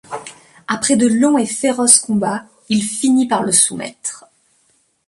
Après 0.67 0.95
de 0.95 1.05
longs 1.05 1.37
et 1.37 1.45
féroces 1.45 1.99
combats, 1.99 2.45
il 2.69 2.81
finit 2.81 3.27
par 3.27 3.43
le 3.43 3.51
soumettre. 3.51 4.25